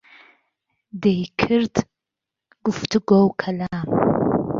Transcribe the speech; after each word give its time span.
دەیکرد 1.03 1.75
گوفتوگۆ 2.65 3.19
و 3.27 3.29
کهلام 3.41 3.87